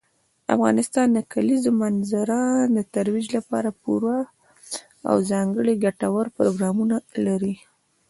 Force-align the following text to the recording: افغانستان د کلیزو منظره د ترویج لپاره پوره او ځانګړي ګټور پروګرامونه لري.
افغانستان 0.55 1.07
د 1.13 1.19
کلیزو 1.33 1.71
منظره 1.81 2.41
د 2.75 2.77
ترویج 2.93 3.27
لپاره 3.37 3.69
پوره 3.81 4.17
او 5.09 5.15
ځانګړي 5.31 5.73
ګټور 5.85 6.25
پروګرامونه 6.37 6.95
لري. 7.25 7.55